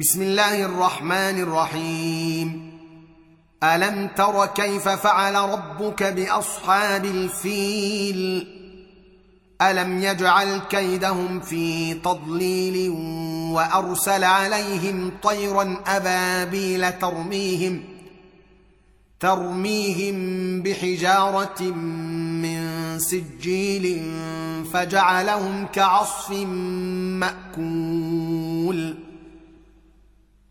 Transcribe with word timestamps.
بسم 0.00 0.22
الله 0.22 0.64
الرحمن 0.64 1.40
الرحيم. 1.42 2.78
ألم 3.62 4.08
تر 4.16 4.46
كيف 4.46 4.88
فعل 4.88 5.34
ربك 5.34 6.02
بأصحاب 6.02 7.04
الفيل؟ 7.04 8.46
ألم 9.62 9.98
يجعل 9.98 10.58
كيدهم 10.70 11.40
في 11.40 11.94
تضليل 11.94 12.90
وأرسل 13.52 14.24
عليهم 14.24 15.12
طيرا 15.22 15.76
أبابيل 15.86 16.92
ترميهم 16.92 17.84
ترميهم 19.20 20.16
بحجارة 20.62 21.62
من 21.62 22.98
سجيل 22.98 24.02
فجعلهم 24.72 25.66
كعصف 25.66 26.30
مأكول. 27.20 29.07